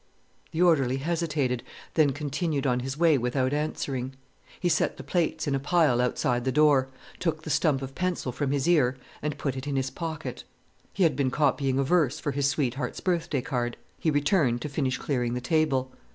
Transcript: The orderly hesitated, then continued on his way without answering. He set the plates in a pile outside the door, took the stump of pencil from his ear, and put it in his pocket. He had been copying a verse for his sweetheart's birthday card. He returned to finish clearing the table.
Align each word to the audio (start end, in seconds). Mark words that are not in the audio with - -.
The 0.49 0.63
orderly 0.63 0.97
hesitated, 0.97 1.61
then 1.93 2.09
continued 2.11 2.65
on 2.65 2.79
his 2.79 2.97
way 2.97 3.19
without 3.19 3.53
answering. 3.53 4.15
He 4.59 4.67
set 4.67 4.97
the 4.97 5.03
plates 5.03 5.45
in 5.45 5.53
a 5.53 5.59
pile 5.59 6.01
outside 6.01 6.43
the 6.43 6.51
door, 6.51 6.87
took 7.19 7.43
the 7.43 7.51
stump 7.51 7.83
of 7.83 7.93
pencil 7.93 8.31
from 8.31 8.49
his 8.49 8.67
ear, 8.67 8.97
and 9.21 9.37
put 9.37 9.55
it 9.55 9.67
in 9.67 9.75
his 9.75 9.91
pocket. 9.91 10.43
He 10.91 11.03
had 11.03 11.15
been 11.15 11.29
copying 11.29 11.77
a 11.77 11.83
verse 11.83 12.19
for 12.19 12.31
his 12.31 12.47
sweetheart's 12.49 12.99
birthday 12.99 13.41
card. 13.43 13.77
He 13.99 14.09
returned 14.09 14.59
to 14.63 14.69
finish 14.69 14.97
clearing 14.97 15.35
the 15.35 15.39
table. 15.39 15.91